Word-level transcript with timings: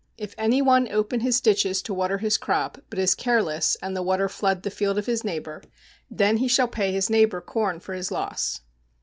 If 0.17 0.33
any 0.35 0.63
one 0.63 0.87
open 0.91 1.19
his 1.19 1.39
ditches 1.39 1.83
to 1.83 1.93
water 1.93 2.17
his 2.17 2.35
crop, 2.35 2.79
but 2.89 2.97
is 2.97 3.13
careless, 3.13 3.77
and 3.83 3.95
the 3.95 4.01
water 4.01 4.27
flood 4.27 4.63
the 4.63 4.71
field 4.71 4.97
of 4.97 5.05
his 5.05 5.23
neighbor, 5.23 5.61
then 6.09 6.37
he 6.37 6.47
shall 6.47 6.67
pay 6.67 6.91
his 6.91 7.07
neighbor 7.07 7.39
corn 7.39 7.79
for 7.79 7.93
his 7.93 8.09
loss. 8.09 8.61